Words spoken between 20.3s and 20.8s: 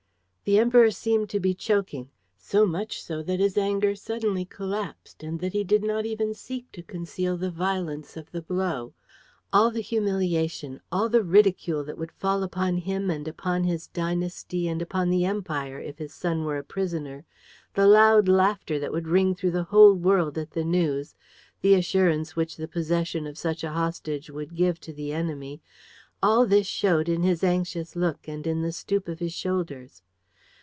at the